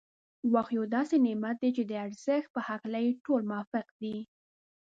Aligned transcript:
وخت 0.53 0.71
یو 0.77 0.83
داسې 0.95 1.15
نعمت 1.25 1.55
دی 1.61 1.69
چي 1.75 1.83
د 1.85 1.91
ارزښت 2.05 2.47
په 2.55 2.59
هکله 2.69 2.97
يې 3.05 3.11
ټول 3.25 3.41
موافق 3.51 3.85
دی. 4.01 4.15